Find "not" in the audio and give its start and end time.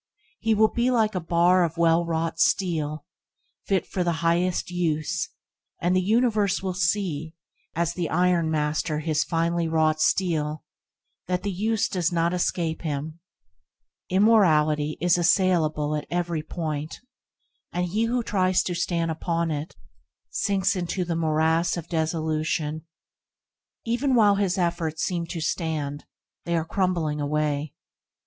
12.11-12.33